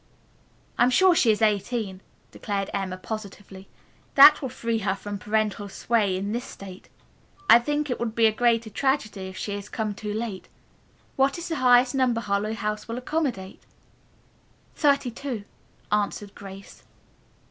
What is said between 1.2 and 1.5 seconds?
is